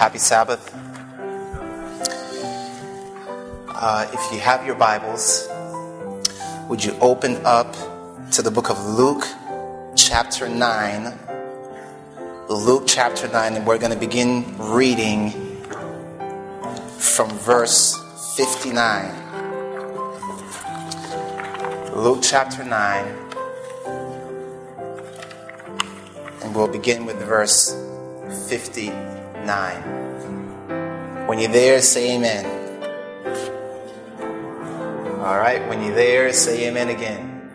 [0.00, 0.74] Happy Sabbath.
[3.68, 5.46] Uh, if you have your Bibles,
[6.70, 7.74] would you open up
[8.32, 9.26] to the book of Luke,
[9.96, 11.18] chapter 9?
[12.48, 15.32] Luke, chapter 9, and we're going to begin reading
[16.96, 17.94] from verse
[18.38, 19.04] 59.
[21.94, 23.04] Luke, chapter 9,
[26.42, 27.76] and we'll begin with verse
[28.48, 29.19] 59.
[31.26, 32.44] When you're there, say amen.
[35.20, 37.50] All right, when you're there, say amen again.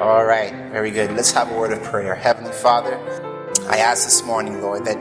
[0.00, 1.10] All right, very good.
[1.12, 2.14] Let's have a word of prayer.
[2.14, 2.98] Heavenly Father,
[3.68, 4.98] I ask this morning, Lord, that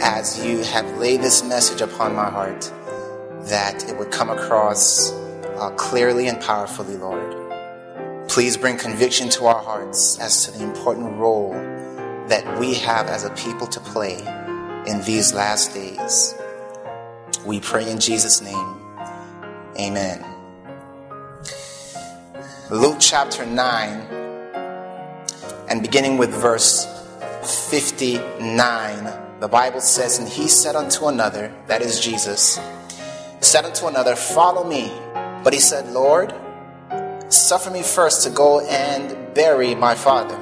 [0.00, 2.72] as you have laid this message upon my heart,
[3.48, 7.34] that it would come across uh, clearly and powerfully, Lord.
[8.28, 11.52] Please bring conviction to our hearts as to the important role
[12.28, 14.22] that we have as a people to play
[14.86, 16.34] in these last days.
[17.44, 18.76] We pray in Jesus' name.
[19.78, 20.24] Amen.
[22.70, 24.00] Luke chapter 9,
[25.68, 26.86] and beginning with verse
[27.70, 32.58] 59, the Bible says, And he said unto another, that is Jesus,
[33.40, 34.90] said unto another, Follow me.
[35.44, 36.34] But he said, Lord,
[37.28, 40.36] suffer me first to go and bury my father.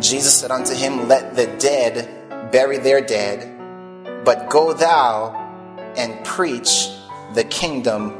[0.00, 2.21] Jesus said unto him, Let the dead
[2.52, 3.48] bury their dead,
[4.24, 5.34] but go thou
[5.96, 6.88] and preach
[7.34, 8.12] the kingdom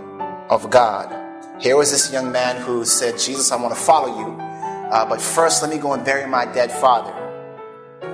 [0.50, 1.14] of God.
[1.60, 5.20] Here was this young man who said, Jesus, I want to follow you, uh, but
[5.20, 7.12] first let me go and bury my dead father.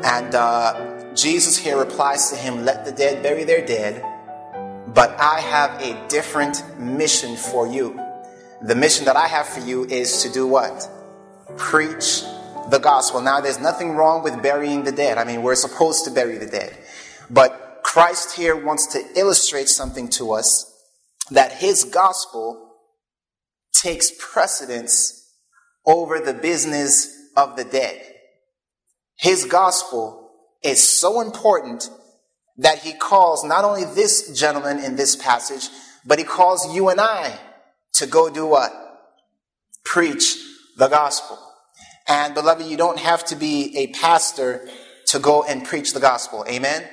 [0.04, 4.04] And uh, Jesus here replies to him, Let the dead bury their dead,
[4.88, 7.98] but I have a different mission for you.
[8.60, 10.88] The mission that I have for you is to do what?
[11.56, 12.22] Preach
[12.70, 13.20] the gospel.
[13.20, 15.18] Now, there's nothing wrong with burying the dead.
[15.18, 16.76] I mean, we're supposed to bury the dead.
[17.30, 20.64] But Christ here wants to illustrate something to us
[21.30, 22.74] that his gospel
[23.72, 25.32] takes precedence
[25.86, 28.02] over the business of the dead.
[29.16, 30.30] His gospel
[30.62, 31.90] is so important
[32.58, 35.68] that he calls not only this gentleman in this passage,
[36.04, 37.38] but he calls you and I
[37.94, 38.72] to go do what?
[39.84, 40.36] Preach
[40.76, 41.38] the gospel.
[42.08, 44.66] And beloved, you don't have to be a pastor
[45.08, 46.44] to go and preach the gospel.
[46.48, 46.88] Amen?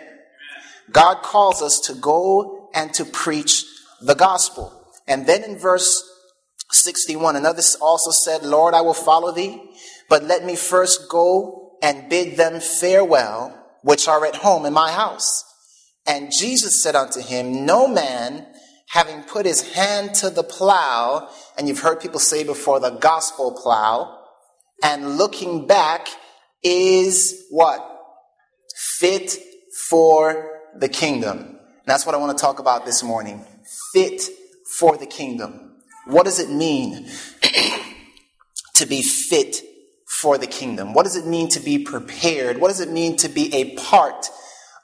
[0.92, 3.66] God calls us to go and to preach
[4.02, 4.72] the gospel.
[5.08, 6.04] And then in verse
[6.72, 9.62] 61, another also said, Lord, I will follow thee,
[10.10, 14.92] but let me first go and bid them farewell, which are at home in my
[14.92, 15.44] house.
[16.08, 18.46] And Jesus said unto him, No man
[18.90, 23.58] having put his hand to the plow, and you've heard people say before the gospel
[23.62, 24.15] plow,
[24.86, 26.08] and looking back
[26.62, 27.84] is what?
[29.00, 29.36] Fit
[29.90, 31.40] for the kingdom.
[31.40, 33.44] And that's what I want to talk about this morning.
[33.94, 34.22] Fit
[34.78, 35.82] for the kingdom.
[36.06, 37.10] What does it mean
[38.76, 39.64] to be fit
[40.22, 40.94] for the kingdom?
[40.94, 42.62] What does it mean to be prepared?
[42.62, 44.30] What does it mean to be a part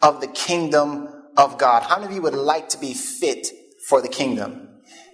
[0.02, 1.84] of the kingdom of God?
[1.84, 3.50] How many of you would like to be fit
[3.88, 4.71] for the kingdom?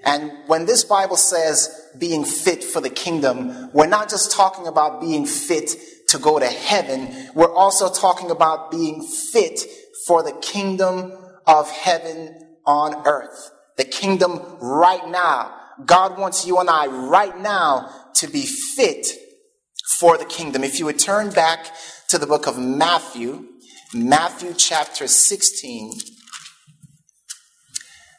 [0.08, 5.02] And when this Bible says being fit for the kingdom, we're not just talking about
[5.02, 5.70] being fit
[6.08, 9.60] to go to heaven, we're also talking about being fit
[10.08, 11.12] for the kingdom
[11.46, 13.52] of heaven on earth.
[13.76, 15.54] The kingdom right now
[15.86, 19.08] God wants you and I right now to be fit
[20.00, 20.64] for the kingdom.
[20.64, 21.72] If you would turn back
[22.10, 23.46] to the book of Matthew,
[23.94, 26.17] Matthew chapter 16.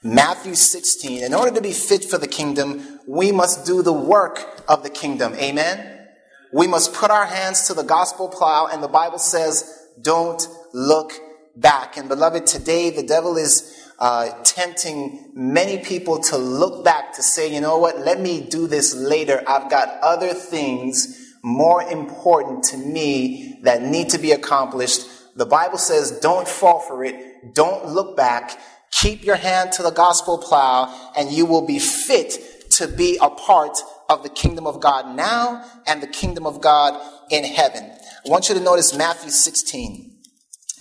[0.08, 1.22] Matthew 16.
[1.22, 4.90] In order to be fit for the kingdom, we must do the work of the
[4.90, 5.34] kingdom.
[5.34, 6.08] Amen?
[6.52, 11.12] We must put our hands to the gospel plow, and the Bible says, don't look
[11.56, 11.98] back.
[11.98, 17.52] And beloved, today the devil is uh, tempting many people to look back to say,
[17.52, 19.42] you know what, let me do this later.
[19.46, 25.06] I've got other things more important to me that need to be accomplished.
[25.36, 27.54] The Bible says, don't fall for it.
[27.54, 28.58] Don't look back.
[28.92, 33.30] Keep your hand to the gospel plow and you will be fit to be a
[33.30, 33.76] part
[34.08, 37.00] of the kingdom of God now and the kingdom of God
[37.30, 37.84] in heaven.
[37.84, 40.16] I want you to notice Matthew 16.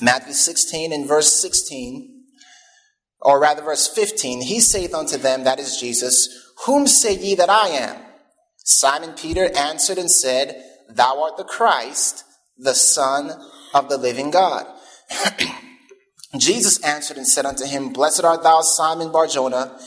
[0.02, 2.18] Matthew 16 and verse 16
[3.22, 7.50] or rather verse 15, he saith unto them, that is Jesus, Whom say ye that
[7.50, 8.02] I am?
[8.64, 12.24] Simon Peter answered and said, Thou art the Christ,
[12.58, 13.32] the Son
[13.74, 14.66] of the living God.
[16.36, 19.78] Jesus answered and said unto him, Blessed art thou, Simon Barjona,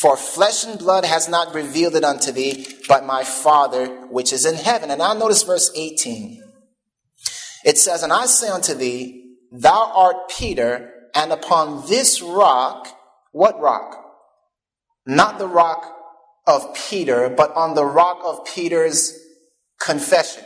[0.00, 4.46] for flesh and blood has not revealed it unto thee, but my Father which is
[4.46, 4.90] in heaven.
[4.90, 6.42] And now notice verse 18.
[7.64, 12.88] It says, And I say unto thee, Thou art Peter, and upon this rock,
[13.32, 14.02] what rock?
[15.06, 15.94] Not the rock
[16.46, 19.18] of Peter, but on the rock of Peter's
[19.80, 20.44] confession.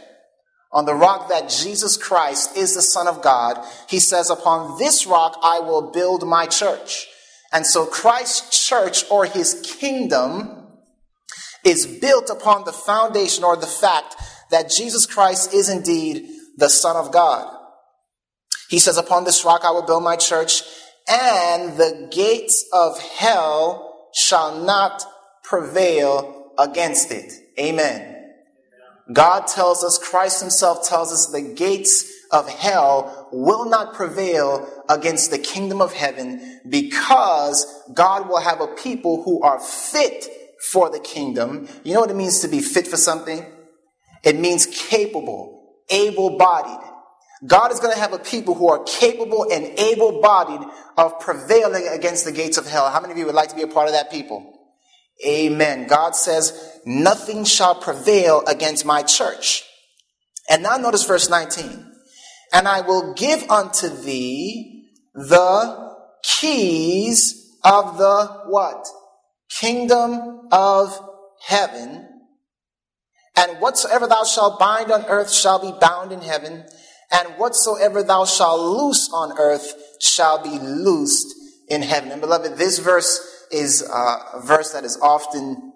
[0.77, 3.57] On the rock that Jesus Christ is the Son of God,
[3.89, 7.07] he says, Upon this rock I will build my church.
[7.51, 10.67] And so Christ's church or his kingdom
[11.65, 14.17] is built upon the foundation or the fact
[14.51, 16.29] that Jesus Christ is indeed
[16.59, 17.57] the Son of God.
[18.69, 20.63] He says, Upon this rock I will build my church,
[21.09, 25.03] and the gates of hell shall not
[25.43, 27.33] prevail against it.
[27.59, 28.16] Amen.
[29.13, 35.31] God tells us, Christ Himself tells us, the gates of hell will not prevail against
[35.31, 40.27] the kingdom of heaven because God will have a people who are fit
[40.71, 41.69] for the kingdom.
[41.85, 43.47] You know what it means to be fit for something?
[44.25, 46.85] It means capable, able bodied.
[47.47, 50.67] God is going to have a people who are capable and able bodied
[50.97, 52.91] of prevailing against the gates of hell.
[52.91, 54.56] How many of you would like to be a part of that people?
[55.25, 55.87] Amen.
[55.87, 59.65] God says, nothing shall prevail against my church.
[60.49, 61.93] And now notice verse 19.
[62.53, 68.87] And I will give unto thee the keys of the what?
[69.51, 70.99] Kingdom of
[71.47, 72.09] heaven.
[73.37, 76.65] And whatsoever thou shalt bind on earth shall be bound in heaven.
[77.13, 81.35] And whatsoever thou shalt loose on earth shall be loosed
[81.69, 82.13] in heaven.
[82.13, 85.73] And beloved, this verse is a verse that is often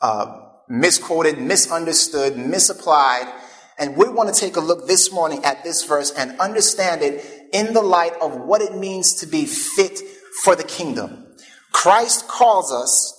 [0.00, 3.32] uh, misquoted, misunderstood, misapplied.
[3.78, 7.24] And we want to take a look this morning at this verse and understand it
[7.52, 10.00] in the light of what it means to be fit
[10.42, 11.26] for the kingdom.
[11.72, 13.14] Christ calls us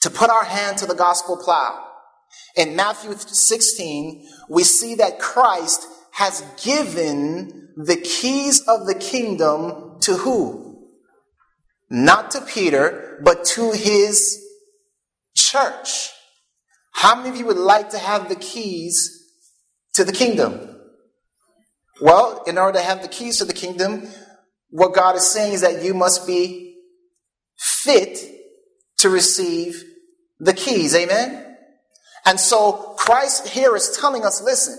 [0.00, 1.82] to put our hand to the gospel plow.
[2.56, 10.14] In Matthew 16, we see that Christ has given the keys of the kingdom to
[10.14, 10.63] who?
[11.94, 14.42] Not to Peter, but to his
[15.34, 16.10] church.
[16.92, 19.24] How many of you would like to have the keys
[19.94, 20.76] to the kingdom?
[22.00, 24.08] Well, in order to have the keys to the kingdom,
[24.70, 26.76] what God is saying is that you must be
[27.56, 28.18] fit
[28.98, 29.84] to receive
[30.40, 30.94] the keys.
[30.94, 31.56] Amen?
[32.26, 34.78] And so Christ here is telling us listen,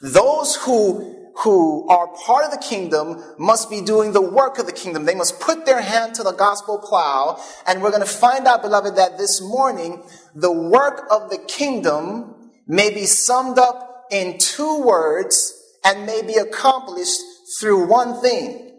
[0.00, 4.72] those who who are part of the kingdom must be doing the work of the
[4.72, 5.04] kingdom.
[5.04, 7.42] They must put their hand to the gospel plow.
[7.66, 10.02] And we're going to find out, beloved, that this morning,
[10.34, 15.52] the work of the kingdom may be summed up in two words
[15.84, 17.20] and may be accomplished
[17.58, 18.72] through one thing.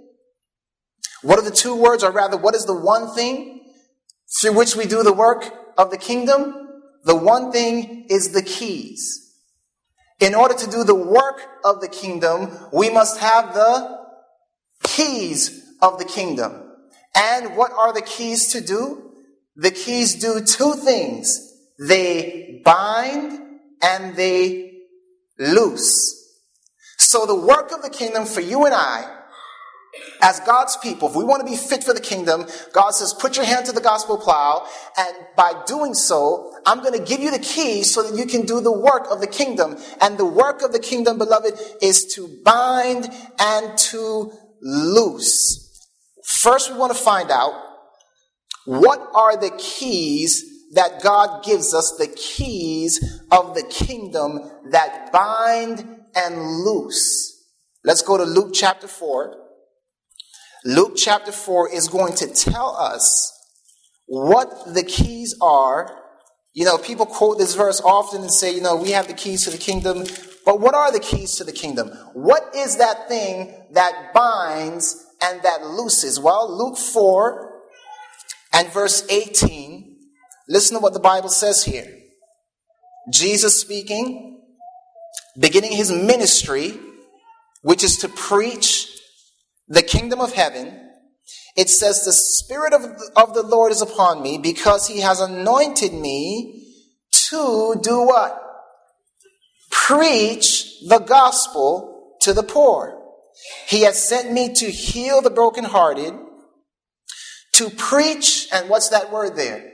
[1.21, 3.65] What are the two words, or rather, what is the one thing
[4.39, 6.53] through which we do the work of the kingdom?
[7.03, 9.24] The one thing is the keys.
[10.25, 13.99] In order to do the work of the kingdom, we must have the
[14.81, 16.63] keys of the kingdom.
[17.13, 19.11] And what are the keys to do?
[19.55, 21.53] The keys do two things.
[21.77, 23.39] They bind
[23.83, 24.79] and they
[25.37, 25.95] loose.
[26.97, 29.05] So the work of the kingdom for you and I
[30.21, 33.35] as God's people, if we want to be fit for the kingdom, God says, put
[33.37, 34.67] your hand to the gospel plow.
[34.97, 38.45] And by doing so, I'm going to give you the keys so that you can
[38.45, 39.77] do the work of the kingdom.
[40.01, 43.09] And the work of the kingdom, beloved, is to bind
[43.39, 45.61] and to loose.
[46.23, 47.53] First, we want to find out
[48.65, 54.39] what are the keys that God gives us, the keys of the kingdom
[54.71, 57.43] that bind and loose.
[57.83, 59.44] Let's go to Luke chapter 4.
[60.67, 63.31] Luke chapter 4 is going to tell us
[64.07, 66.01] what the keys are.
[66.53, 69.43] You know, people quote this verse often and say, you know, we have the keys
[69.43, 70.05] to the kingdom.
[70.43, 71.89] But what are the keys to the kingdom?
[72.13, 76.19] What is that thing that binds and that looses?
[76.19, 77.61] Well, Luke 4
[78.53, 79.97] and verse 18,
[80.49, 81.95] listen to what the Bible says here.
[83.13, 84.41] Jesus speaking,
[85.39, 86.79] beginning his ministry,
[87.61, 88.94] which is to preach
[89.67, 90.81] the kingdom of heaven,
[91.55, 92.83] it says, The Spirit of,
[93.15, 96.65] of the Lord is upon me because he has anointed me
[97.29, 98.41] to do what?
[99.71, 103.01] Preach the gospel to the poor.
[103.67, 106.13] He has sent me to heal the brokenhearted,
[107.53, 109.71] to preach, and what's that word there?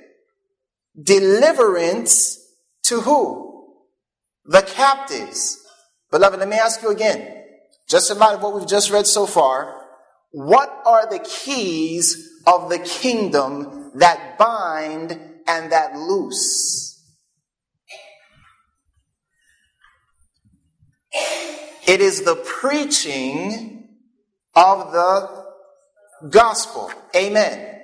[1.02, 2.40] Deliverance
[2.84, 3.76] to who?
[4.46, 5.58] The captives.
[6.12, 7.44] Beloved, let me ask you again,
[7.88, 9.81] just in light of what we've just read so far,
[10.32, 16.92] what are the keys of the kingdom that bind and that loose?
[21.88, 23.90] It is the preaching
[24.56, 25.46] of the
[26.30, 26.92] gospel.
[27.16, 27.80] Amen.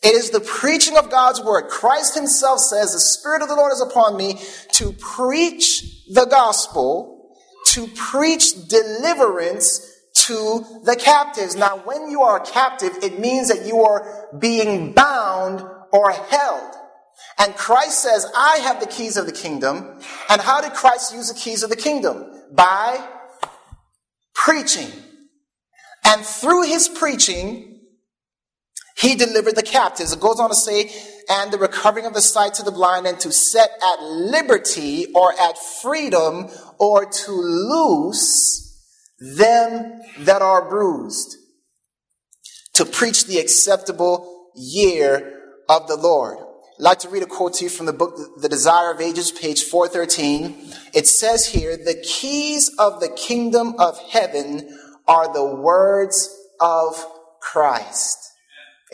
[0.00, 1.68] It is the preaching of God's word.
[1.68, 4.40] Christ himself says, The Spirit of the Lord is upon me
[4.74, 7.34] to preach the gospel,
[7.68, 11.56] to preach deliverance to the captives.
[11.56, 15.62] Now, when you are a captive, it means that you are being bound
[15.92, 16.74] or held.
[17.38, 20.00] And Christ says, I have the keys of the kingdom.
[20.28, 22.26] And how did Christ use the keys of the kingdom?
[22.52, 23.06] By
[24.34, 24.90] preaching.
[26.04, 27.80] And through his preaching,
[28.96, 30.12] he delivered the captives.
[30.12, 30.90] It goes on to say,
[31.30, 35.32] and the recovering of the sight to the blind, and to set at liberty or
[35.38, 36.48] at freedom
[36.78, 38.67] or to loose
[39.18, 41.36] them that are bruised.
[42.74, 46.38] To preach the acceptable year of the Lord.
[46.38, 49.32] I'd like to read a quote to you from the book The Desire of Ages,
[49.32, 50.72] page 413.
[50.94, 57.04] It says here, The keys of the kingdom of heaven are the words of
[57.40, 58.18] Christ.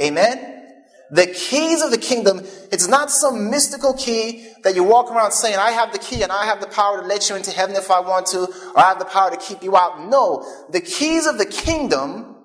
[0.01, 0.64] Amen?
[1.11, 2.41] The keys of the kingdom,
[2.73, 6.33] it's not some mystical key that you walk around saying, I have the key and
[6.33, 8.89] I have the power to let you into heaven if I want to, or I
[8.89, 10.09] have the power to keep you out.
[10.09, 12.37] No, the keys of the kingdom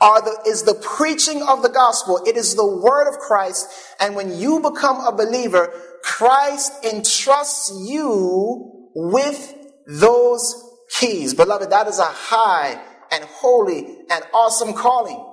[0.00, 2.20] are the, is the preaching of the gospel.
[2.26, 3.68] It is the word of Christ.
[4.00, 5.72] And when you become a believer,
[6.02, 9.54] Christ entrusts you with
[9.86, 10.54] those
[10.98, 11.34] keys.
[11.34, 15.29] Beloved, that is a high and holy and awesome calling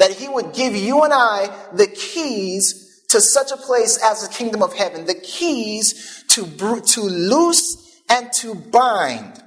[0.00, 4.32] that he would give you and I the keys to such a place as the
[4.34, 6.46] kingdom of heaven, the keys to,
[6.80, 9.42] to loose and to bind.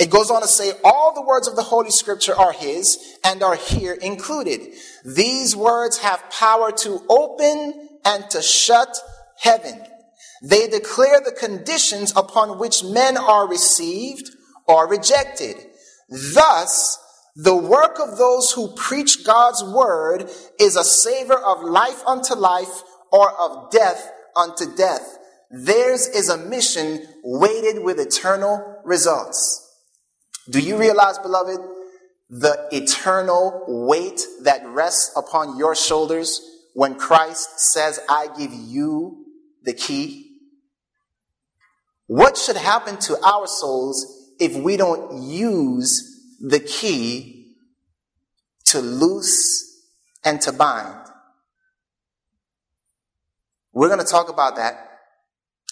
[0.00, 3.44] It goes on to say, all the words of the Holy Scripture are His and
[3.44, 4.60] are here included.
[5.04, 8.96] These words have power to open and to shut
[9.38, 9.84] heaven.
[10.42, 14.30] They declare the conditions upon which men are received
[14.66, 15.54] or rejected.
[16.08, 16.98] Thus,
[17.34, 22.82] the work of those who preach God's word is a savor of life unto life
[23.10, 25.18] or of death unto death.
[25.50, 29.58] Theirs is a mission weighted with eternal results.
[30.50, 31.60] Do you realize, beloved,
[32.28, 36.40] the eternal weight that rests upon your shoulders
[36.74, 39.24] when Christ says, I give you
[39.62, 40.38] the key?
[42.06, 46.11] What should happen to our souls if we don't use
[46.42, 47.54] the key
[48.64, 49.86] to loose
[50.24, 51.06] and to bind.
[53.72, 54.88] We're going to talk about that.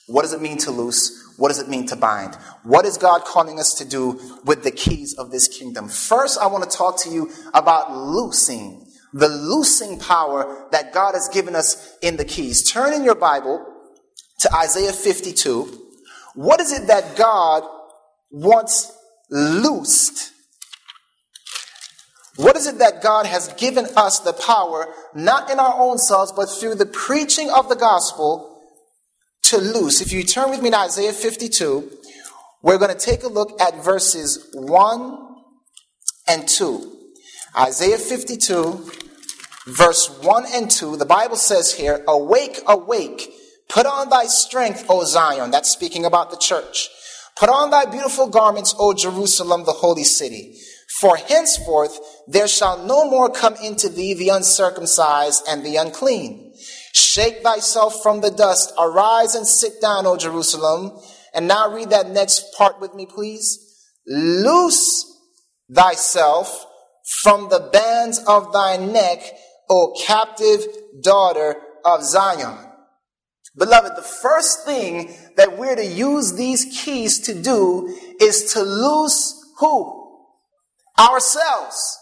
[0.06, 1.34] What does it mean to loose?
[1.36, 2.36] What does it mean to bind?
[2.62, 5.88] What is God calling us to do with the keys of this kingdom?
[5.88, 11.28] First, I want to talk to you about loosing, the loosing power that God has
[11.28, 12.70] given us in the keys.
[12.70, 13.64] Turn in your Bible
[14.40, 15.88] to Isaiah 52.
[16.34, 17.64] What is it that God
[18.30, 18.92] wants
[19.30, 20.32] loosed
[22.40, 26.32] what is it that God has given us the power, not in our own selves,
[26.32, 28.62] but through the preaching of the gospel
[29.44, 30.00] to loose?
[30.00, 31.90] If you turn with me to Isaiah 52,
[32.62, 35.18] we're going to take a look at verses 1
[36.28, 36.96] and 2.
[37.58, 38.90] Isaiah 52,
[39.66, 43.34] verse 1 and 2, the Bible says here, Awake, awake,
[43.68, 45.50] put on thy strength, O Zion.
[45.50, 46.88] That's speaking about the church.
[47.36, 50.56] Put on thy beautiful garments, O Jerusalem, the holy city.
[50.98, 56.52] For henceforth there shall no more come into thee the uncircumcised and the unclean.
[56.92, 60.98] Shake thyself from the dust, arise and sit down, O Jerusalem.
[61.32, 63.88] And now read that next part with me, please.
[64.06, 65.06] Loose
[65.72, 66.66] thyself
[67.22, 69.22] from the bands of thy neck,
[69.68, 70.66] O captive
[71.02, 72.66] daughter of Zion.
[73.56, 79.36] Beloved, the first thing that we're to use these keys to do is to loose
[79.58, 79.99] who?
[81.00, 81.98] Ourselves.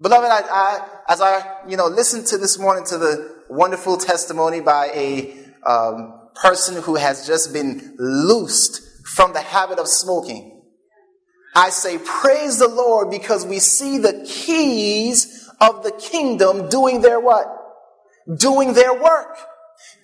[0.00, 4.60] Beloved, I, I, as I, you know, listened to this morning to the wonderful testimony
[4.60, 10.64] by a um, person who has just been loosed from the habit of smoking,
[11.54, 17.18] I say, praise the Lord because we see the keys of the kingdom doing their
[17.18, 17.46] what?
[18.36, 19.38] Doing their work.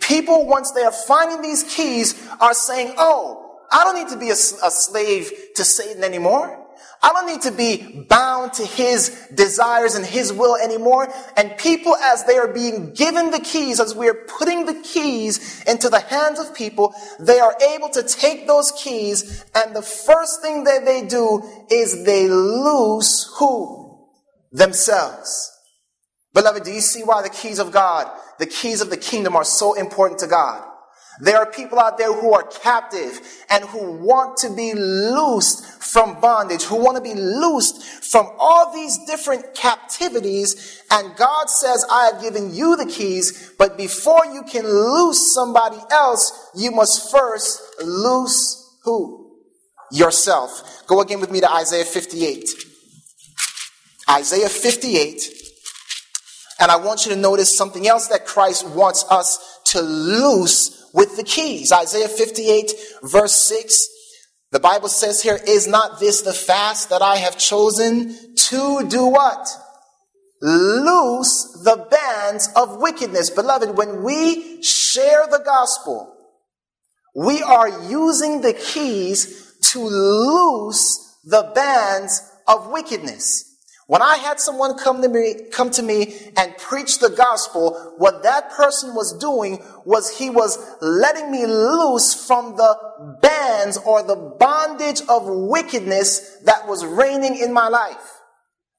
[0.01, 4.31] People, once they are finding these keys, are saying, oh, I don't need to be
[4.31, 6.62] a, a slave to Satan anymore.
[7.05, 11.13] I don't need to be bound to his desires and his will anymore.
[11.37, 15.65] And people, as they are being given the keys, as we are putting the keys
[15.65, 20.43] into the hands of people, they are able to take those keys and the first
[20.43, 24.09] thing that they do is they lose who?
[24.53, 25.51] Themselves.
[26.35, 29.45] Beloved, do you see why the keys of God, the keys of the kingdom are
[29.45, 30.72] so important to God?
[31.23, 36.21] There are people out there who are captive and who want to be loosed from
[36.21, 40.83] bondage, who want to be loosed from all these different captivities.
[40.91, 45.79] And God says, I have given you the keys, but before you can loose somebody
[45.93, 49.38] else, you must first loose who?
[49.93, 50.83] Yourself.
[50.88, 52.49] Go again with me to Isaiah 58.
[54.11, 55.23] Isaiah 58.
[56.59, 61.17] And I want you to notice something else that Christ wants us to loose with
[61.17, 61.73] the keys.
[61.73, 62.73] Isaiah 58,
[63.03, 63.89] verse 6.
[64.53, 69.07] The Bible says here, Is not this the fast that I have chosen to do
[69.07, 69.49] what?
[70.43, 73.31] Loose the bands of wickedness.
[73.31, 76.15] Beloved, when we share the gospel,
[77.15, 83.52] we are using the keys to loose the bands of wickedness.
[83.93, 88.23] When I had someone come to me, come to me and preach the gospel, what
[88.23, 92.75] that person was doing was he was letting me loose from the
[93.21, 98.21] bands or the bondage of wickedness that was reigning in my life.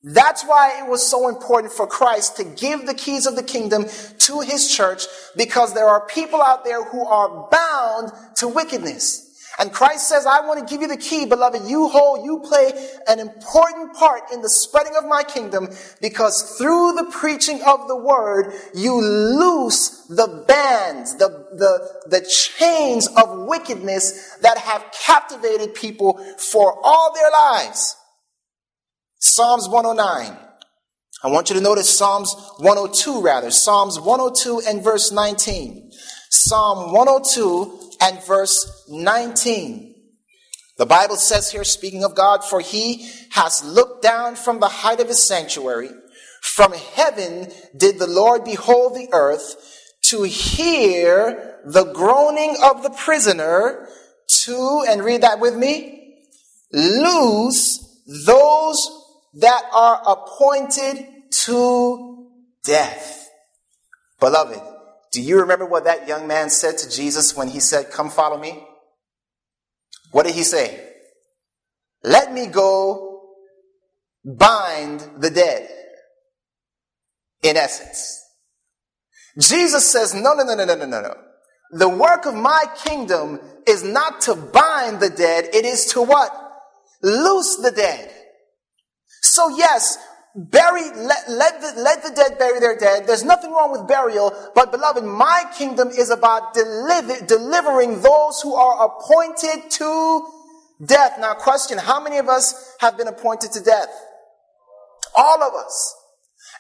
[0.02, 3.86] That's why it was so important for Christ to give the keys of the kingdom
[4.18, 5.04] to his church
[5.38, 9.23] because there are people out there who are bound to wickedness.
[9.60, 11.70] And Christ says, I want to give you the key, beloved.
[11.70, 12.72] You hold, you play
[13.08, 15.70] an important part in the spreading of my kingdom
[16.02, 23.08] because through the preaching of the word, you loose the bands, the, the, the chains
[23.08, 27.96] of wickedness that have captivated people for all their lives.
[29.20, 30.36] Psalms 109.
[31.24, 33.52] I want you to notice Psalms 102 rather.
[33.52, 35.92] Psalms 102 and verse 19.
[36.30, 39.96] Psalm 102 and verse 19.
[40.78, 45.00] The Bible says here, speaking of God, for he has looked down from the height
[45.00, 45.90] of his sanctuary.
[46.42, 49.56] From heaven did the Lord behold the earth
[50.08, 53.88] to hear the groaning of the prisoner,
[54.28, 56.18] to, and read that with me,
[56.74, 58.90] lose those
[59.36, 62.28] that are appointed to
[62.66, 63.30] death.
[64.20, 64.73] Beloved,
[65.14, 68.38] do you remember what that young man said to Jesus when he said, Come follow
[68.38, 68.64] me?
[70.12, 70.90] What did he say?
[72.04, 73.22] Let me go
[74.26, 75.70] bind the dead.
[77.44, 78.22] In essence.
[79.40, 81.16] Jesus says, No, no, no, no, no, no, no.
[81.72, 86.32] The work of my kingdom is not to bind the dead, it is to what?
[87.04, 88.12] Loose the dead.
[89.22, 89.98] So, yes,
[90.36, 93.06] bury, let, let, the, let the dead bury their dead.
[93.06, 98.56] There's nothing wrong with burial, but beloved, my kingdom is about deliver, delivering those who
[98.56, 100.26] are appointed to
[100.86, 101.18] death.
[101.20, 103.90] Now, question, how many of us have been appointed to death?
[105.16, 105.96] All of us.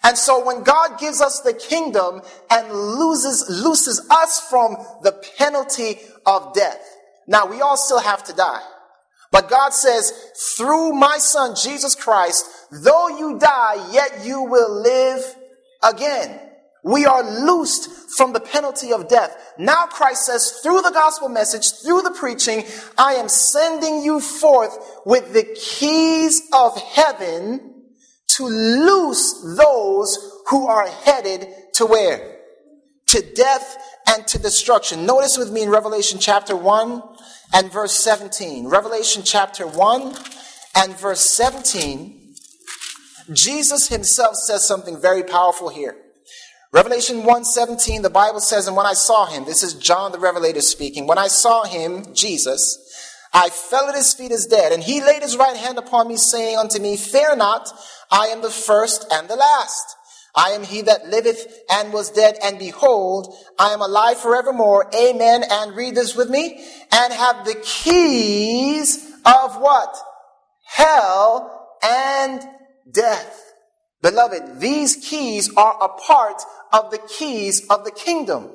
[0.04, 5.98] And so when God gives us the kingdom and loses, looses us from the penalty
[6.26, 6.80] of death.
[7.26, 8.62] Now, we all still have to die.
[9.32, 10.14] But God says,
[10.56, 12.46] through my son, Jesus Christ,
[12.82, 15.36] though you die, yet you will live
[15.84, 16.40] again.
[16.84, 19.54] We are loosed from the penalty of death.
[19.58, 22.66] Now Christ says, through the gospel message, through the preaching,
[22.98, 27.86] I am sending you forth with the keys of heaven
[28.36, 32.40] to loose those who are headed to where?
[33.08, 35.06] To death and to destruction.
[35.06, 37.02] Notice with me in Revelation chapter 1
[37.54, 38.68] and verse 17.
[38.68, 40.16] Revelation chapter 1
[40.76, 42.23] and verse 17.
[43.32, 45.96] Jesus himself says something very powerful here.
[46.72, 50.62] Revelation 1:17 the Bible says and when I saw him this is John the revelator
[50.62, 52.80] speaking when I saw him Jesus
[53.32, 56.18] I fell at his feet as dead and he laid his right hand upon me
[56.18, 57.70] saying unto me fear not
[58.12, 59.96] I am the first and the last
[60.36, 64.90] I am he that liveth and was dead, and behold, I am alive forevermore.
[64.96, 65.44] Amen.
[65.50, 66.66] And read this with me.
[66.92, 69.96] And have the keys of what?
[70.66, 72.42] Hell and
[72.92, 73.54] death.
[74.02, 76.42] Beloved, these keys are a part
[76.72, 78.50] of the keys of the kingdom.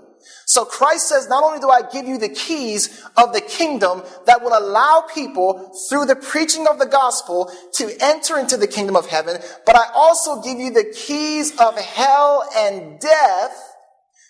[0.46, 4.42] So Christ says, not only do I give you the keys of the kingdom that
[4.42, 9.06] will allow people through the preaching of the gospel to enter into the kingdom of
[9.06, 13.74] heaven, but I also give you the keys of hell and death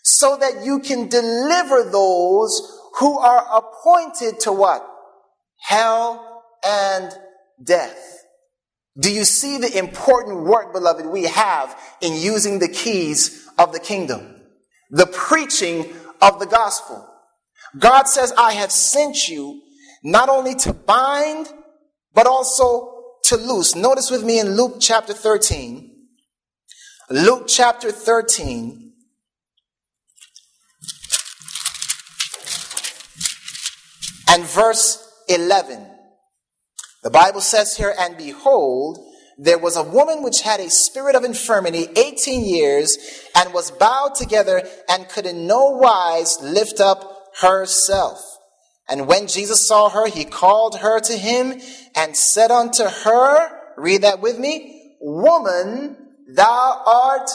[0.03, 4.89] so that you can deliver those who are appointed to what?
[5.61, 7.13] Hell and
[7.63, 8.18] death.
[9.01, 13.81] Do you see the important work, beloved, we have in using the keys of the
[13.81, 14.43] kingdom?
[14.91, 17.07] The preaching of the gospel.
[17.79, 19.61] God says, I have sent you
[20.03, 21.49] not only to bind,
[22.15, 23.75] but also to loose.
[23.75, 25.91] Notice with me in Luke chapter 13.
[27.11, 28.89] Luke chapter 13.
[34.29, 35.98] and verse 11.
[37.09, 38.99] The Bible says here, And behold,
[39.39, 42.99] there was a woman which had a spirit of infirmity 18 years
[43.35, 48.21] and was bowed together and could in no wise lift up herself.
[48.91, 51.59] And when Jesus saw her, he called her to him
[51.97, 55.97] and said unto her, read that with me, Woman,
[56.29, 57.31] thou art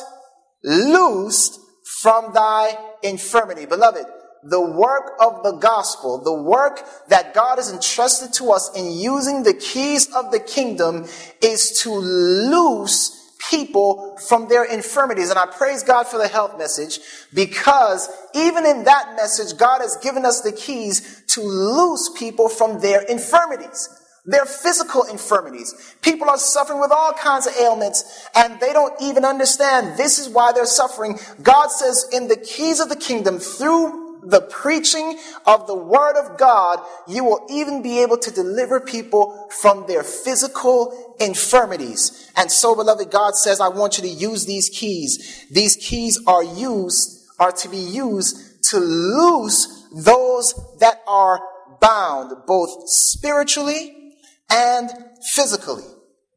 [0.64, 1.60] loosed
[2.00, 3.66] from thy infirmity.
[3.66, 4.06] Beloved,
[4.44, 9.44] the work of the gospel, the work that God has entrusted to us in using
[9.44, 11.06] the keys of the kingdom
[11.42, 15.30] is to loose people from their infirmities.
[15.30, 17.00] And I praise God for the health message
[17.34, 22.80] because even in that message, God has given us the keys to loose people from
[22.80, 23.90] their infirmities.
[24.26, 25.96] Their physical infirmities.
[26.02, 30.30] People are suffering with all kinds of ailments and they don't even understand this is
[30.30, 31.20] why they're suffering.
[31.42, 36.38] God says in the keys of the kingdom through the preaching of the word of
[36.38, 42.32] God, you will even be able to deliver people from their physical infirmities.
[42.36, 45.46] And so, beloved, God says, I want you to use these keys.
[45.52, 51.40] These keys are used, are to be used to loose those that are
[51.82, 54.14] bound, both spiritually
[54.50, 54.90] and
[55.34, 55.84] physically.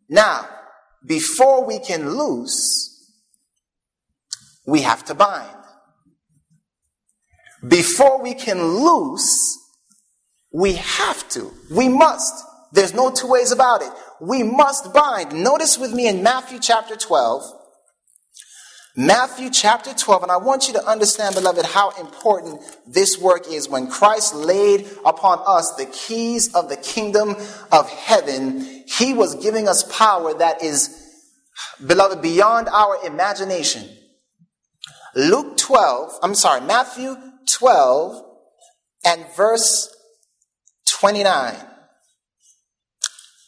[0.08, 0.48] Now,
[1.04, 2.92] before we can loose,
[4.66, 5.56] we have to bind.
[7.68, 9.58] Before we can loose,
[10.52, 11.52] we have to.
[11.70, 12.44] We must.
[12.72, 13.90] There's no two ways about it.
[14.20, 15.32] We must bind.
[15.32, 17.42] Notice with me in Matthew chapter 12.
[18.98, 23.68] Matthew chapter 12, and I want you to understand, beloved, how important this work is
[23.68, 27.36] when Christ laid upon us the keys of the kingdom
[27.70, 28.84] of heaven.
[28.86, 30.96] He was giving us power that is,
[31.86, 33.86] beloved, beyond our imagination.
[35.14, 37.16] Luke 12, I'm sorry, Matthew
[37.50, 38.22] 12
[39.04, 39.94] and verse
[40.88, 41.54] 29.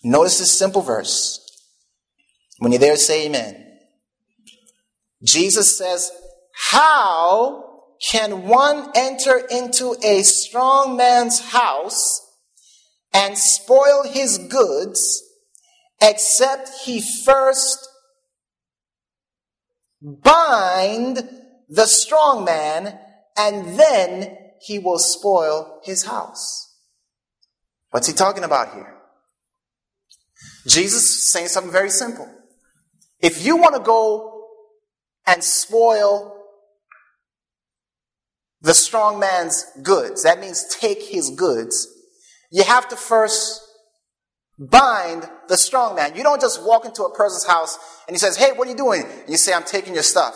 [0.04, 1.44] Notice this simple verse.
[2.58, 3.64] When you're there, say amen.
[5.22, 6.10] Jesus says,
[6.70, 7.64] How
[8.10, 12.24] can one enter into a strong man's house
[13.12, 15.24] and spoil his goods
[16.00, 17.88] except he first
[20.00, 21.28] bind
[21.68, 22.98] the strong man
[23.38, 26.76] and then he will spoil his house.
[27.90, 28.94] What's he talking about here?
[30.66, 32.28] Jesus is saying something very simple.
[33.20, 34.44] If you want to go
[35.26, 36.34] and spoil
[38.60, 41.86] the strong man's goods, that means take his goods,
[42.50, 43.62] you have to first
[44.58, 46.16] bind the strong man.
[46.16, 48.76] You don't just walk into a person's house and he says, Hey, what are you
[48.76, 49.02] doing?
[49.02, 50.34] And you say, I'm taking your stuff.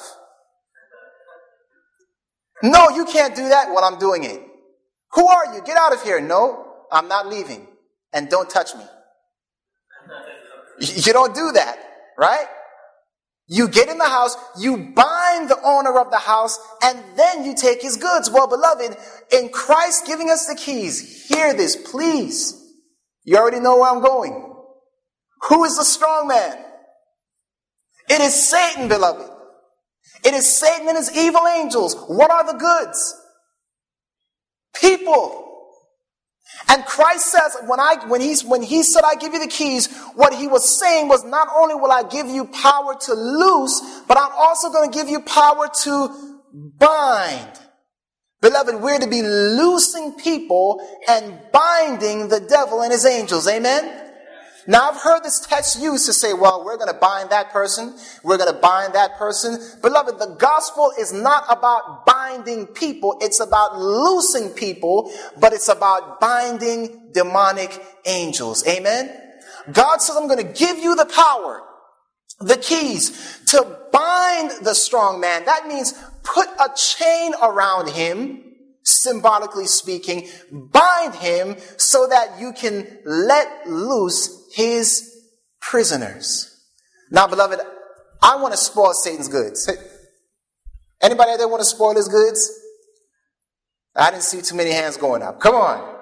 [2.63, 3.69] No, you can't do that.
[3.69, 4.41] Well, I'm doing it.
[5.13, 5.63] Who are you?
[5.63, 6.21] Get out of here.
[6.21, 7.67] No, I'm not leaving.
[8.13, 8.85] And don't touch me.
[10.81, 11.79] You don't do that,
[12.19, 12.47] right?
[13.47, 17.55] You get in the house, you bind the owner of the house, and then you
[17.55, 18.31] take his goods.
[18.31, 18.97] Well, beloved,
[19.33, 22.59] in Christ giving us the keys, hear this, please.
[23.25, 24.55] You already know where I'm going.
[25.49, 26.65] Who is the strong man?
[28.09, 29.32] It is Satan, beloved.
[30.25, 31.97] It is Satan and his evil angels.
[32.09, 33.15] What are the goods?
[34.75, 35.43] People.
[36.69, 39.95] And Christ says, when I, when he's, when he said, I give you the keys,
[40.15, 44.19] what he was saying was not only will I give you power to loose, but
[44.19, 46.41] I'm also going to give you power to
[46.79, 47.59] bind.
[48.41, 53.49] Beloved, we're to be loosing people and binding the devil and his angels.
[53.49, 54.02] Amen?
[54.67, 57.97] Now, I've heard this text used to say, well, we're going to bind that person.
[58.23, 59.59] We're going to bind that person.
[59.81, 63.19] Beloved, the gospel is not about binding people.
[63.21, 68.67] It's about loosing people, but it's about binding demonic angels.
[68.69, 69.11] Amen.
[69.73, 71.63] God says, I'm going to give you the power,
[72.41, 75.45] the keys to bind the strong man.
[75.45, 78.45] That means put a chain around him
[78.85, 85.11] symbolically speaking, bind him so that you can let loose his
[85.61, 86.49] prisoners.
[87.11, 87.61] Now, beloved,
[88.23, 89.71] I want to spoil Satan's goods.
[91.03, 92.51] Anybody out there want to spoil his goods?
[93.97, 95.41] I didn't see too many hands going up.
[95.41, 95.99] Come on.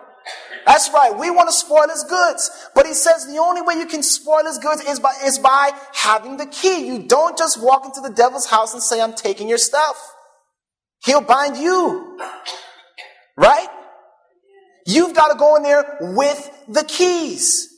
[0.66, 1.16] That's right.
[1.18, 2.68] We want to spoil his goods.
[2.74, 5.72] But he says the only way you can spoil his goods is by, is by
[5.94, 6.86] having the key.
[6.86, 9.96] You don't just walk into the devil's house and say, I'm taking your stuff.
[11.04, 12.18] He'll bind you.
[13.36, 13.68] Right?
[14.86, 17.69] You've got to go in there with the keys.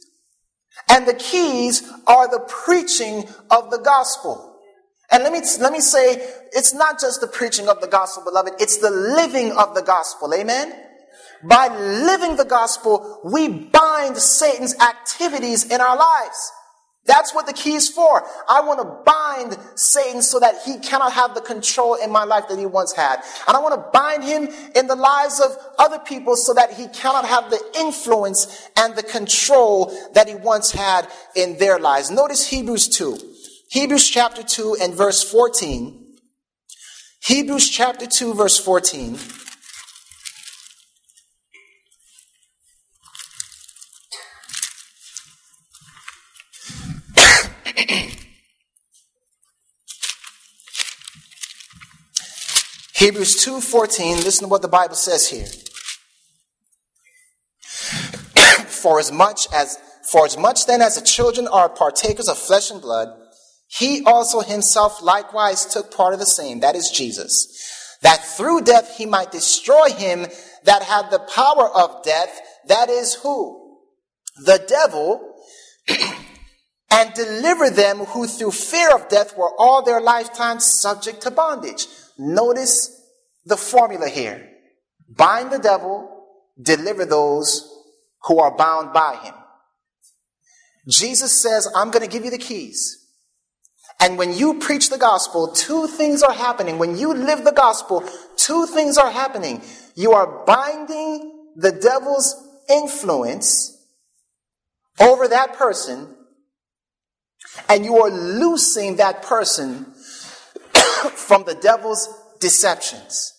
[0.93, 4.61] And the keys are the preaching of the gospel.
[5.11, 6.17] And let me, let me say,
[6.53, 8.61] it's not just the preaching of the gospel, beloved.
[8.61, 10.35] It's the living of the gospel.
[10.35, 10.71] Amen.
[11.43, 16.53] By living the gospel, we bind Satan's activities in our lives.
[17.05, 18.23] That's what the key is for.
[18.49, 22.47] I want to bind Satan so that he cannot have the control in my life
[22.49, 23.17] that he once had.
[23.49, 26.87] And I want to bind him in the lives of other people so that he
[26.89, 32.11] cannot have the influence and the control that he once had in their lives.
[32.11, 33.19] Notice Hebrews 2.
[33.71, 35.99] Hebrews chapter 2 and verse 14.
[37.25, 39.19] Hebrews chapter 2 verse 14.
[53.03, 55.49] Hebrews 2:14, listen to what the Bible says here.
[58.69, 59.77] for as much as
[60.09, 63.09] for as much then as the children are partakers of flesh and blood,
[63.67, 68.97] he also himself likewise took part of the same, that is Jesus, that through death
[68.97, 70.29] he might destroy him
[70.63, 73.81] that had the power of death, that is who?
[74.45, 75.35] The devil,
[76.93, 81.89] and deliver them who through fear of death were all their lifetime subject to bondage.
[82.19, 83.01] Notice
[83.45, 84.49] the formula here.
[85.09, 86.27] Bind the devil,
[86.61, 87.69] deliver those
[88.23, 89.35] who are bound by him.
[90.89, 92.99] Jesus says, I'm going to give you the keys.
[94.01, 96.79] And when you preach the gospel, two things are happening.
[96.79, 98.03] When you live the gospel,
[98.37, 99.63] two things are happening.
[99.95, 102.35] You are binding the devil's
[102.69, 103.79] influence
[105.01, 106.09] over that person,
[107.69, 109.92] and you are loosing that person
[111.15, 112.09] from the devil's
[112.41, 113.33] deceptions.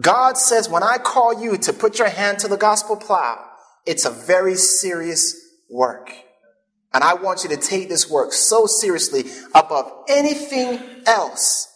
[0.00, 3.44] God says, when I call you to put your hand to the gospel plow,
[3.86, 5.34] it's a very serious
[5.70, 6.12] work.
[6.92, 11.66] And I want you to take this work so seriously above anything else.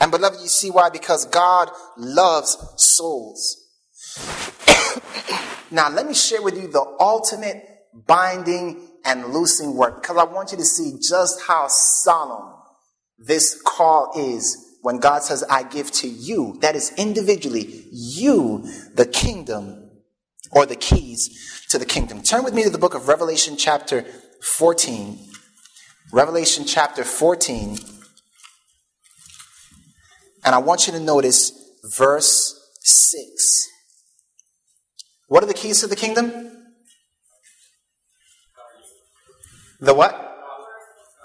[0.00, 0.90] And beloved, you see why?
[0.90, 3.56] Because God loves souls.
[5.70, 7.64] now, let me share with you the ultimate
[8.06, 12.53] binding and loosing work because I want you to see just how solemn
[13.26, 19.06] this call is when God says, I give to you, that is individually you, the
[19.06, 19.90] kingdom
[20.52, 22.22] or the keys to the kingdom.
[22.22, 24.04] Turn with me to the book of Revelation, chapter
[24.42, 25.18] 14.
[26.12, 27.78] Revelation, chapter 14.
[30.44, 31.52] And I want you to notice
[31.96, 33.68] verse 6.
[35.28, 36.30] What are the keys to the kingdom?
[39.80, 40.20] The what?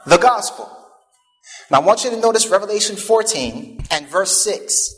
[0.05, 0.78] The gospel.
[1.71, 4.95] Now I want you to notice Revelation 14 and verse 6.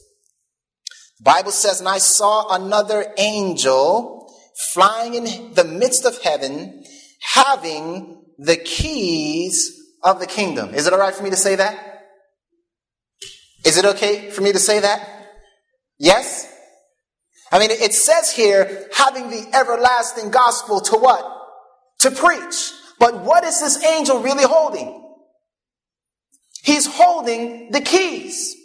[1.20, 4.34] The Bible says, And I saw another angel
[4.74, 6.84] flying in the midst of heaven,
[7.20, 10.74] having the keys of the kingdom.
[10.74, 12.06] Is it all right for me to say that?
[13.66, 15.08] Is it okay for me to say that?
[16.00, 16.52] Yes?
[17.52, 21.24] I mean, it says here, having the everlasting gospel to what?
[22.00, 22.72] To preach.
[22.98, 25.01] But what is this angel really holding?
[26.62, 28.56] He's holding the keys.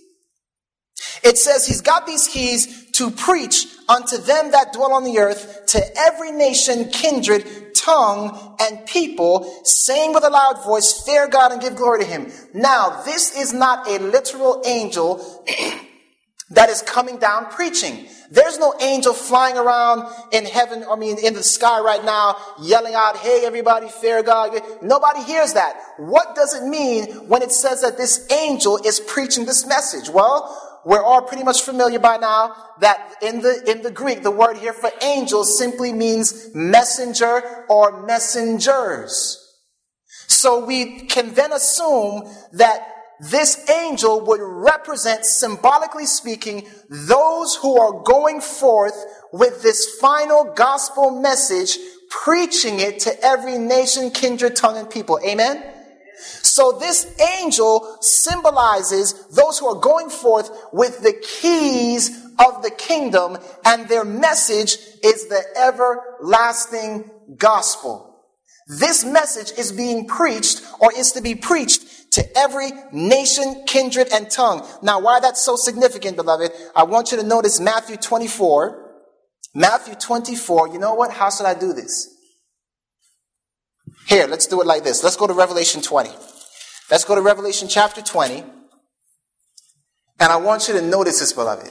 [1.22, 5.66] It says he's got these keys to preach unto them that dwell on the earth,
[5.66, 11.60] to every nation, kindred, tongue, and people, saying with a loud voice, Fear God and
[11.60, 12.32] give glory to him.
[12.54, 15.44] Now, this is not a literal angel
[16.50, 18.06] that is coming down preaching.
[18.30, 22.94] There's no angel flying around in heaven, I mean, in the sky right now, yelling
[22.94, 24.60] out, hey, everybody, fear God.
[24.80, 25.76] Nobody hears that.
[25.96, 30.08] What does it mean when it says that this angel is preaching this message?
[30.08, 34.30] Well, we're all pretty much familiar by now that in the, in the Greek, the
[34.30, 39.42] word here for angel simply means messenger or messengers.
[40.28, 42.86] So we can then assume that
[43.20, 48.94] this angel would represent, symbolically speaking, those who are going forth
[49.32, 51.78] with this final gospel message,
[52.10, 55.18] preaching it to every nation, kindred, tongue, and people.
[55.26, 55.72] Amen?
[56.18, 63.38] So this angel symbolizes those who are going forth with the keys of the kingdom,
[63.64, 68.24] and their message is the everlasting gospel.
[68.68, 74.30] This message is being preached or is to be preached to every nation, kindred, and
[74.30, 74.66] tongue.
[74.80, 78.84] Now, why that's so significant, beloved, I want you to notice Matthew 24.
[79.54, 81.12] Matthew 24, you know what?
[81.12, 82.08] How should I do this?
[84.06, 85.04] Here, let's do it like this.
[85.04, 86.08] Let's go to Revelation 20.
[86.90, 88.44] Let's go to Revelation chapter 20.
[90.18, 91.70] And I want you to notice this, beloved.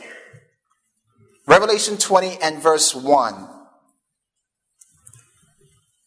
[1.48, 3.50] Revelation 20 and verse 1.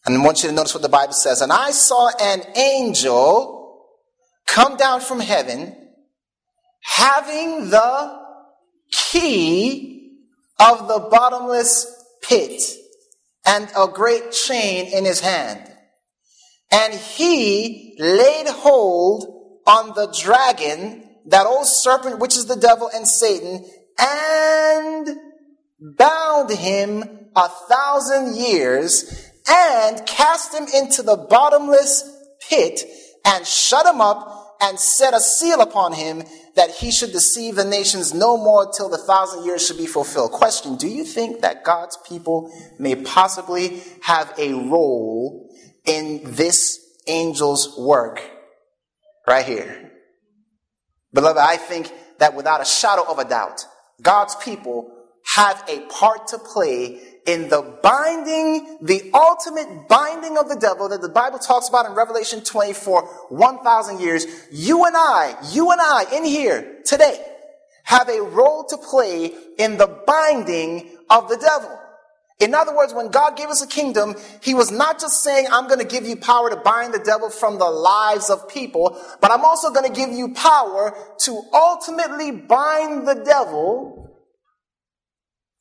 [0.05, 1.41] And I want you to notice what the Bible says.
[1.41, 3.58] And I saw an angel
[4.53, 5.75] come down from heaven
[6.81, 8.19] having the
[8.91, 10.17] key
[10.59, 11.85] of the bottomless
[12.21, 12.61] pit
[13.45, 15.71] and a great chain in his hand.
[16.71, 23.07] And he laid hold on the dragon, that old serpent, which is the devil and
[23.07, 23.65] Satan,
[23.99, 25.07] and
[25.97, 27.03] bound him
[27.35, 32.03] a thousand years and cast him into the bottomless
[32.47, 32.81] pit
[33.25, 36.23] and shut him up and set a seal upon him
[36.55, 40.31] that he should deceive the nations no more till the thousand years should be fulfilled.
[40.31, 45.49] Question Do you think that God's people may possibly have a role
[45.85, 48.21] in this angel's work
[49.27, 49.91] right here?
[51.13, 53.65] Beloved, I think that without a shadow of a doubt,
[54.01, 54.91] God's people
[55.35, 61.01] have a part to play in the binding, the ultimate binding of the devil that
[61.01, 64.25] the Bible talks about in Revelation 24, 1,000 years.
[64.51, 67.23] You and I, you and I in here today
[67.83, 71.79] have a role to play in the binding of the devil.
[72.39, 75.67] In other words, when God gave us a kingdom, He was not just saying, I'm
[75.67, 79.29] going to give you power to bind the devil from the lives of people, but
[79.29, 83.98] I'm also going to give you power to ultimately bind the devil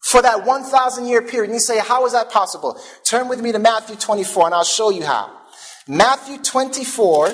[0.09, 1.51] for that 1,000 year period.
[1.51, 2.81] And you say, how is that possible?
[3.05, 5.31] Turn with me to Matthew 24 and I'll show you how.
[5.87, 7.31] Matthew 24,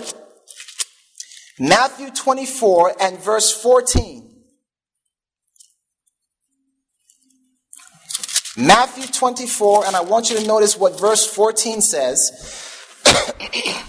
[1.60, 4.30] Matthew 24 and verse 14.
[8.56, 12.70] Matthew 24, and I want you to notice what verse 14 says.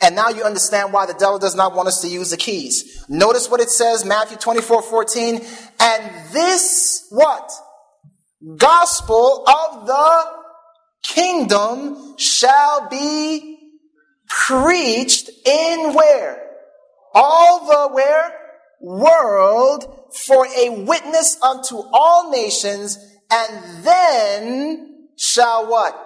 [0.00, 3.04] And now you understand why the devil does not want us to use the keys.
[3.08, 5.40] Notice what it says, Matthew 24, 14.
[5.80, 7.50] And this, what?
[8.56, 10.24] Gospel of the
[11.02, 13.58] kingdom shall be
[14.28, 16.44] preached in where?
[17.14, 18.34] All the where?
[18.80, 22.96] World for a witness unto all nations,
[23.30, 26.00] and then shall what?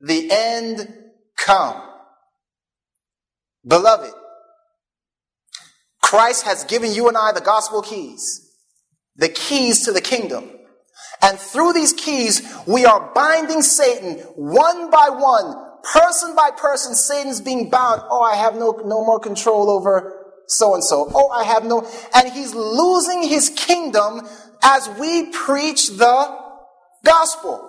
[0.00, 0.94] The end
[1.36, 1.82] come.
[3.66, 4.12] Beloved,
[6.02, 8.51] Christ has given you and I the gospel keys,
[9.16, 10.50] the keys to the kingdom.
[11.20, 15.54] And through these keys, we are binding Satan one by one,
[15.92, 16.94] person by person.
[16.94, 18.02] Satan's being bound.
[18.10, 21.10] Oh, I have no, no more control over so and so.
[21.14, 24.26] Oh, I have no, and he's losing his kingdom
[24.62, 26.38] as we preach the
[27.04, 27.68] gospel.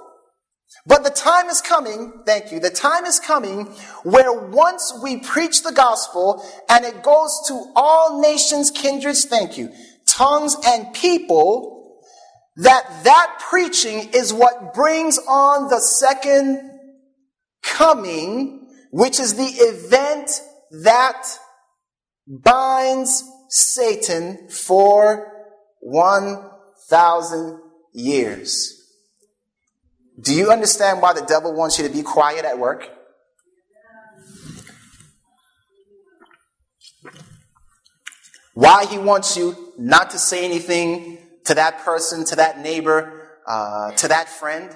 [0.85, 3.67] But the time is coming, thank you, the time is coming
[4.03, 9.69] where once we preach the gospel and it goes to all nations, kindreds, thank you,
[10.15, 11.99] tongues and people,
[12.57, 16.71] that that preaching is what brings on the second
[17.63, 20.29] coming, which is the event
[20.83, 21.23] that
[22.27, 25.27] binds Satan for
[25.79, 27.59] 1,000
[27.93, 28.79] years.
[30.19, 32.87] Do you understand why the devil wants you to be quiet at work?
[38.53, 43.91] Why he wants you not to say anything to that person, to that neighbor, uh,
[43.93, 44.75] to that friend?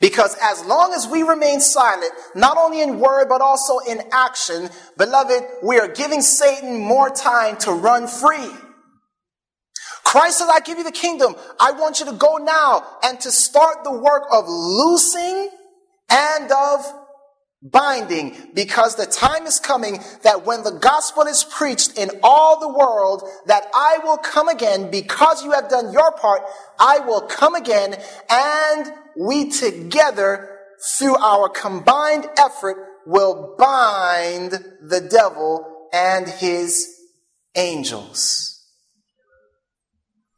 [0.00, 4.68] Because as long as we remain silent, not only in word, but also in action,
[4.96, 8.50] beloved, we are giving Satan more time to run free.
[10.04, 11.34] Christ says, I give you the kingdom.
[11.58, 15.50] I want you to go now and to start the work of loosing
[16.08, 16.94] and of
[17.62, 22.68] binding because the time is coming that when the gospel is preached in all the
[22.68, 26.42] world that I will come again because you have done your part.
[26.78, 27.96] I will come again
[28.30, 30.58] and we together
[30.96, 36.88] through our combined effort will bind the devil and his
[37.56, 38.58] angels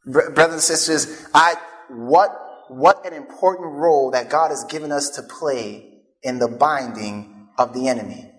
[0.05, 1.55] brothers and sisters, I,
[1.89, 2.31] what,
[2.69, 5.90] what an important role that God has given us to play
[6.23, 8.31] in the binding of the enemy.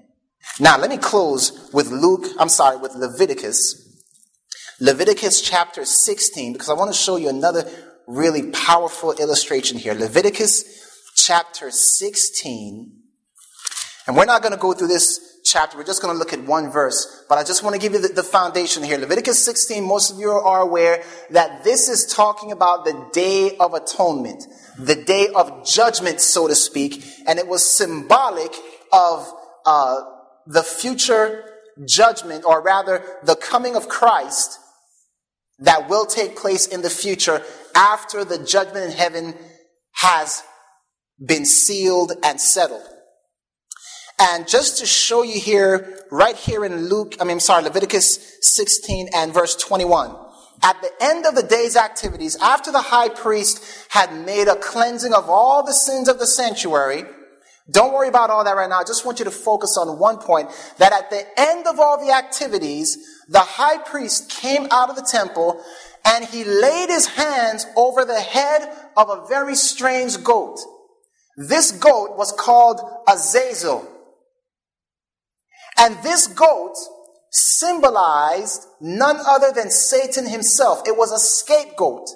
[0.59, 3.79] Now, let me close with Luke, I'm sorry, with Leviticus.
[4.81, 7.65] Leviticus chapter 16, because I want to show you another
[8.07, 9.95] really powerful illustration here.
[9.95, 10.65] Leviticus
[11.15, 12.99] chapter 16.
[14.07, 15.77] And we're not going to go through this chapter.
[15.77, 18.01] We're just going to look at one verse, but I just want to give you
[18.01, 18.97] the, the, foundation here.
[18.97, 23.75] Leviticus 16, most of you are aware that this is talking about the day of
[23.75, 24.47] atonement,
[24.79, 28.55] the day of judgment, so to speak, and it was symbolic
[28.93, 29.31] of
[29.67, 30.01] uh,
[30.47, 31.45] the future
[31.87, 34.59] judgment, or rather, the coming of Christ
[35.59, 37.43] that will take place in the future
[37.75, 39.35] after the judgment in heaven
[39.97, 40.43] has
[41.25, 42.89] been sealed and settled.
[44.23, 49.09] And just to show you here, right here in Luke, I mean, sorry, Leviticus 16
[49.13, 50.15] and verse 21.
[50.63, 55.13] at the end of the day's activities, after the high priest had made a cleansing
[55.13, 57.03] of all the sins of the sanctuary,
[57.69, 58.79] don't worry about all that right now.
[58.79, 61.99] I just want you to focus on one point that at the end of all
[61.99, 62.97] the activities,
[63.29, 65.61] the high priest came out of the temple
[66.05, 70.61] and he laid his hands over the head of a very strange goat.
[71.37, 73.89] This goat was called Azazel.
[75.79, 76.77] And this goat
[77.31, 80.83] symbolized none other than Satan himself.
[80.87, 82.09] It was a scapegoat.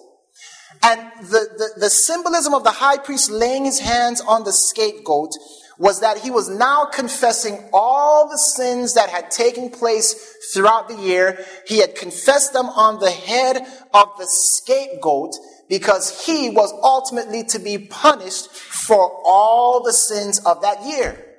[0.82, 5.32] And the, the, the, symbolism of the high priest laying his hands on the scapegoat
[5.78, 10.96] was that he was now confessing all the sins that had taken place throughout the
[10.96, 11.44] year.
[11.66, 13.57] He had confessed them on the head
[13.92, 15.32] of the scapegoat
[15.68, 21.36] because he was ultimately to be punished for all the sins of that year.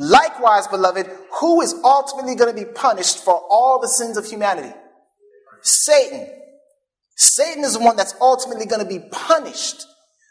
[0.00, 4.74] Likewise, beloved, who is ultimately going to be punished for all the sins of humanity?
[5.60, 6.26] Satan.
[7.16, 9.84] Satan is the one that's ultimately going to be punished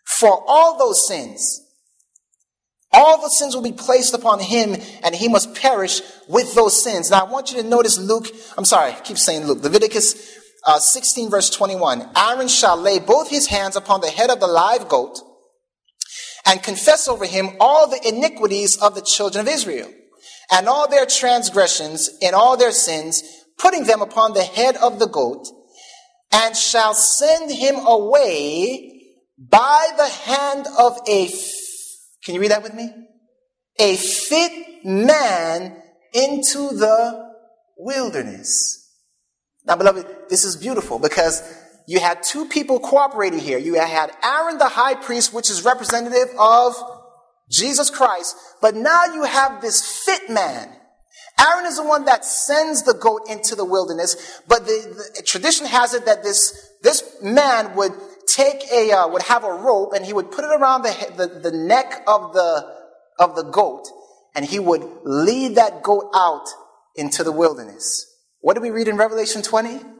[0.05, 1.61] for all those sins.
[2.91, 7.11] All the sins will be placed upon him, and he must perish with those sins.
[7.11, 8.25] Now, I want you to notice Luke,
[8.57, 12.09] I'm sorry, I keep saying Luke, Leviticus uh, 16, verse 21.
[12.17, 15.19] Aaron shall lay both his hands upon the head of the live goat
[16.45, 19.91] and confess over him all the iniquities of the children of Israel
[20.51, 23.23] and all their transgressions and all their sins,
[23.57, 25.47] putting them upon the head of the goat,
[26.31, 31.27] and shall send him away by the hand of a,
[32.23, 32.91] can you read that with me?
[33.79, 35.81] A fit man
[36.13, 37.31] into the
[37.77, 38.75] wilderness.
[39.65, 41.41] Now, beloved, this is beautiful because
[41.89, 43.57] you had two people cooperating here.
[43.57, 46.75] You had Aaron the high priest, which is representative of
[47.49, 50.69] Jesus Christ, but now you have this fit man.
[51.39, 55.65] Aaron is the one that sends the goat into the wilderness, but the, the tradition
[55.65, 57.93] has it that this, this man would
[58.27, 61.49] take a, uh, would have a rope and he would put it around the, the,
[61.49, 62.71] the neck of the,
[63.17, 63.87] of the goat
[64.35, 66.45] and he would lead that goat out
[66.95, 68.05] into the wilderness.
[68.41, 69.98] What do we read in Revelation 20?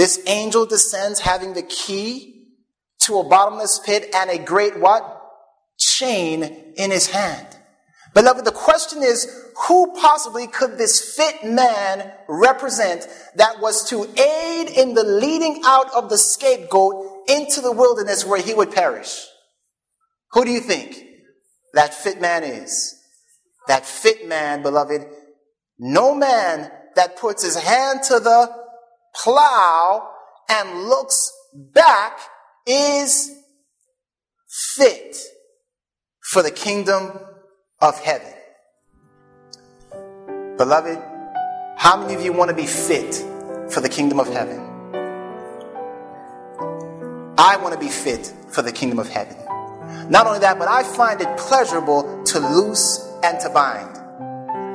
[0.00, 2.46] This angel descends having the key
[3.00, 5.04] to a bottomless pit and a great what?
[5.78, 7.46] Chain in his hand.
[8.14, 9.30] Beloved, the question is,
[9.68, 15.92] who possibly could this fit man represent that was to aid in the leading out
[15.92, 19.26] of the scapegoat into the wilderness where he would perish?
[20.30, 20.98] Who do you think
[21.74, 22.98] that fit man is?
[23.68, 25.06] That fit man, beloved,
[25.78, 28.59] no man that puts his hand to the
[29.14, 30.08] plow
[30.48, 32.18] and looks back
[32.66, 33.30] is
[34.48, 35.16] fit
[36.22, 37.18] for the kingdom
[37.80, 38.32] of heaven.
[40.56, 40.98] Beloved,
[41.76, 43.14] how many of you want to be fit
[43.70, 44.60] for the kingdom of heaven?
[47.38, 49.36] I want to be fit for the kingdom of heaven.
[50.10, 53.99] Not only that, but I find it pleasurable to loose and to bind.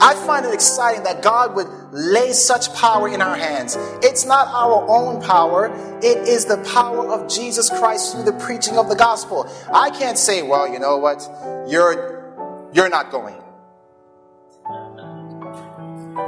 [0.01, 3.77] I find it exciting that God would lay such power in our hands.
[4.03, 5.67] It's not our own power,
[6.03, 9.49] it is the power of Jesus Christ through the preaching of the gospel.
[9.73, 11.27] I can't say, well, you know what?
[11.67, 13.41] You're you're not going.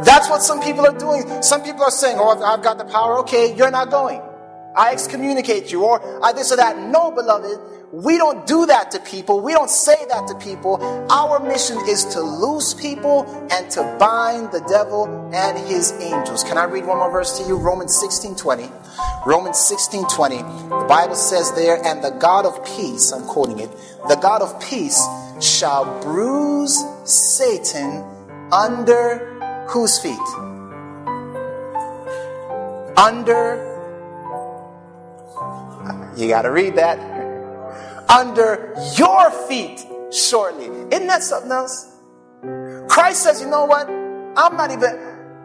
[0.04, 1.42] That's what some people are doing.
[1.42, 3.20] Some people are saying, Oh, I've got the power.
[3.20, 4.22] Okay, you're not going.
[4.76, 6.78] I excommunicate you, or I this or that.
[6.78, 7.60] No, beloved,
[7.92, 9.40] we don't do that to people.
[9.40, 10.82] We don't say that to people.
[11.10, 16.44] Our mission is to loose people and to bind the devil and his angels.
[16.44, 17.56] Can I read one more verse to you?
[17.58, 18.70] Romans 16 20.
[19.26, 20.38] Romans 16 20.
[20.38, 23.72] The Bible says there, and the God of peace, I'm quoting it,
[24.10, 25.02] the God of peace
[25.40, 28.04] shall bruise Satan
[28.52, 30.18] under whose feet?
[32.98, 33.66] Under.
[36.18, 37.17] You got to read that
[38.10, 40.66] under your feet shortly.
[40.66, 41.94] Isn't that something else?
[42.88, 43.88] Christ says, you know what?
[43.90, 44.98] I'm not even,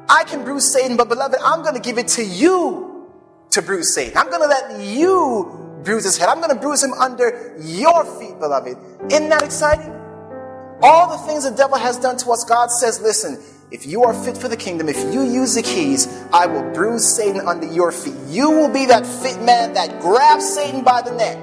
[0.09, 3.11] I can bruise Satan, but beloved, I'm going to give it to you
[3.51, 4.17] to bruise Satan.
[4.17, 6.29] I'm going to let you bruise his head.
[6.29, 8.77] I'm going to bruise him under your feet, beloved.
[9.11, 9.93] Isn't that exciting?
[10.83, 13.39] All the things the devil has done to us, God says, listen,
[13.71, 17.09] if you are fit for the kingdom, if you use the keys, I will bruise
[17.09, 18.15] Satan under your feet.
[18.29, 21.39] You will be that fit man that grabs Satan by the neck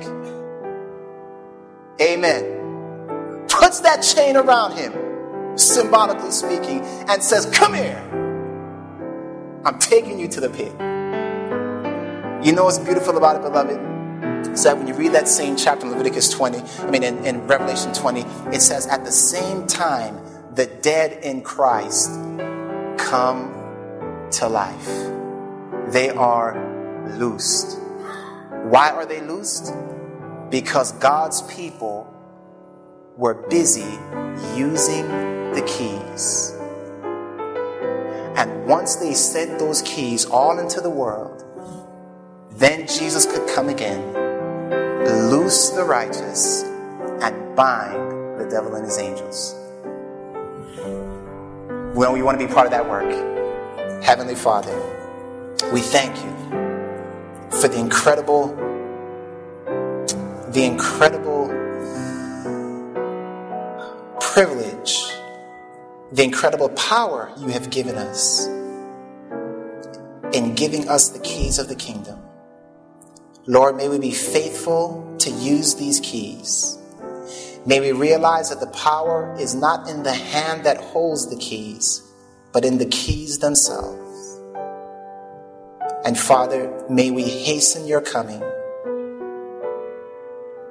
[2.01, 3.45] Amen.
[3.49, 8.05] Puts that chain around him, symbolically speaking, and says, Come here.
[9.65, 10.71] I'm taking you to the pit.
[12.45, 14.49] You know what's beautiful about it, beloved?
[14.53, 17.45] Is that when you read that same chapter in Leviticus 20, I mean, in, in
[17.47, 18.21] Revelation 20,
[18.53, 20.17] it says, At the same time,
[20.53, 22.11] the dead in Christ
[22.97, 23.53] come
[24.31, 24.87] to life.
[25.91, 26.55] They are
[27.17, 27.77] loosed.
[28.63, 29.73] Why are they loosed?
[30.49, 32.11] Because God's people
[33.17, 33.97] were busy
[34.55, 35.07] using
[35.53, 36.55] the keys.
[38.37, 41.43] And once they set those keys all into the world,
[42.51, 44.01] then Jesus could come again,
[45.29, 46.63] loose the righteous,
[47.21, 49.55] and bind the devil and his angels.
[51.95, 53.11] Well, we want to be part of that work,
[54.03, 54.73] Heavenly Father,
[55.73, 56.31] we thank you
[57.59, 58.55] for the incredible,
[60.51, 61.47] the incredible
[64.19, 65.13] privilege,
[66.11, 68.47] the incredible power you have given us
[70.33, 72.19] in giving us the keys of the kingdom.
[73.45, 76.79] Lord, may we be faithful to use these keys.
[77.67, 82.01] May we realize that the power is not in the hand that holds the keys,
[82.53, 84.39] but in the keys themselves.
[86.05, 88.41] And Father, may we hasten your coming.